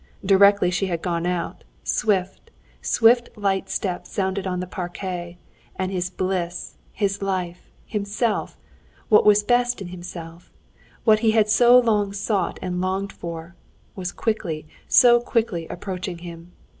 Directly 0.25 0.71
she 0.71 0.87
had 0.87 1.03
gone 1.03 1.27
out, 1.27 1.63
swift, 1.83 2.49
swift 2.81 3.29
light 3.37 3.69
steps 3.69 4.11
sounded 4.11 4.47
on 4.47 4.59
the 4.59 4.65
parquet, 4.65 5.37
and 5.75 5.91
his 5.91 6.09
bliss, 6.09 6.73
his 6.91 7.21
life, 7.21 7.69
himself—what 7.85 9.25
was 9.27 9.43
best 9.43 9.79
in 9.79 9.89
himself, 9.89 10.51
what 11.03 11.19
he 11.19 11.33
had 11.33 11.51
so 11.51 11.77
long 11.77 12.13
sought 12.13 12.57
and 12.63 12.81
longed 12.81 13.13
for—was 13.13 14.11
quickly, 14.11 14.65
so 14.87 15.19
quickly 15.21 15.67
approaching 15.67 16.17
him. 16.17 16.51